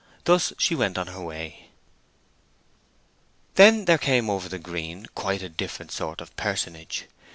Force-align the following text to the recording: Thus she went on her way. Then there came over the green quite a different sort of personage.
Thus 0.23 0.51
she 0.57 0.73
went 0.73 0.97
on 0.97 1.05
her 1.05 1.21
way. 1.21 1.67
Then 3.53 3.85
there 3.85 3.99
came 3.99 4.31
over 4.31 4.49
the 4.49 4.57
green 4.57 5.05
quite 5.13 5.43
a 5.43 5.47
different 5.49 5.91
sort 5.91 6.21
of 6.21 6.35
personage. 6.35 7.05